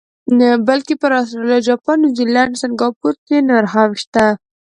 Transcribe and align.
بلکې 0.67 0.93
پر 1.01 1.11
اسټرالیا، 1.19 1.57
جاپان، 1.67 1.97
نیوزیلینډ، 2.03 2.53
سنګاپور 2.61 3.15
کې 3.25 3.37
نور 3.49 3.63
هم 3.73 3.89
شته. 4.01 4.25